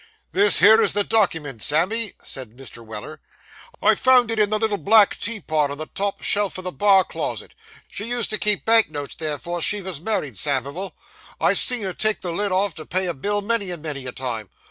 'This 0.31 0.57
here 0.61 0.81
is 0.81 0.93
the 0.93 1.03
dockyment, 1.03 1.61
Sammy,' 1.61 2.13
said 2.23 2.55
Mr. 2.57 2.83
Weller. 2.83 3.21
'I 3.83 3.93
found 3.93 4.31
it 4.31 4.39
in 4.39 4.49
the 4.49 4.57
little 4.57 4.79
black 4.79 5.19
tea 5.19 5.39
pot, 5.39 5.69
on 5.69 5.77
the 5.77 5.85
top 5.85 6.23
shelf 6.23 6.57
o' 6.57 6.63
the 6.63 6.71
bar 6.71 7.03
closet. 7.03 7.53
She 7.87 8.05
used 8.07 8.31
to 8.31 8.39
keep 8.39 8.65
bank 8.65 8.89
notes 8.89 9.13
there, 9.13 9.37
'fore 9.37 9.61
she 9.61 9.79
vos 9.79 9.99
married, 10.01 10.39
Samivel. 10.39 10.95
I've 11.39 11.59
seen 11.59 11.83
her 11.83 11.93
take 11.93 12.21
the 12.21 12.31
lid 12.31 12.51
off, 12.51 12.73
to 12.77 12.85
pay 12.87 13.05
a 13.05 13.13
bill, 13.13 13.43
many 13.43 13.69
and 13.69 13.83
many 13.83 14.07
a 14.07 14.11
time. 14.11 14.49